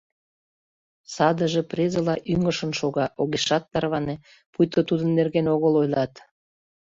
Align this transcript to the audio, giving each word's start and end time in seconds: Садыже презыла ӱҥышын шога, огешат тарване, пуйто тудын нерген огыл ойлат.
Садыже 1.15 1.61
презыла 1.71 2.15
ӱҥышын 2.31 2.71
шога, 2.79 3.05
огешат 3.21 3.63
тарване, 3.71 4.15
пуйто 4.53 4.79
тудын 4.89 5.09
нерген 5.17 5.45
огыл 5.55 5.73
ойлат. 5.81 6.13